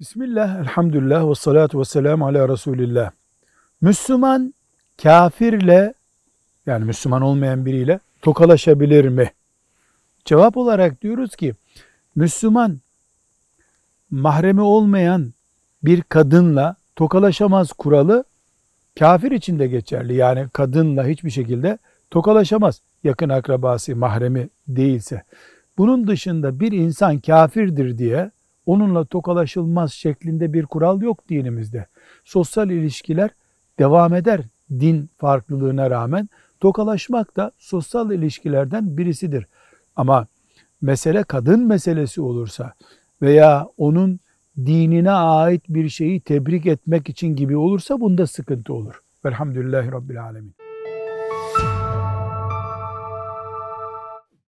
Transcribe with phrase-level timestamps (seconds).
[0.00, 3.10] Bismillah, elhamdülillah ve salatu ve selamu ala Resulillah.
[3.80, 4.54] Müslüman
[5.02, 5.94] kafirle
[6.66, 9.32] yani Müslüman olmayan biriyle tokalaşabilir mi?
[10.24, 11.54] Cevap olarak diyoruz ki
[12.16, 12.80] Müslüman
[14.10, 15.32] mahremi olmayan
[15.82, 18.24] bir kadınla tokalaşamaz kuralı
[18.98, 20.14] kafir için de geçerli.
[20.14, 21.78] Yani kadınla hiçbir şekilde
[22.10, 25.22] tokalaşamaz yakın akrabası mahremi değilse.
[25.78, 28.30] Bunun dışında bir insan kafirdir diye
[28.66, 31.86] onunla tokalaşılmaz şeklinde bir kural yok dinimizde.
[32.24, 33.30] Sosyal ilişkiler
[33.78, 36.28] devam eder din farklılığına rağmen.
[36.60, 39.46] Tokalaşmak da sosyal ilişkilerden birisidir.
[39.96, 40.26] Ama
[40.82, 42.72] mesele kadın meselesi olursa
[43.22, 44.20] veya onun
[44.56, 49.00] dinine ait bir şeyi tebrik etmek için gibi olursa bunda sıkıntı olur.
[49.24, 50.59] Velhamdülillahi Rabbil Alemin.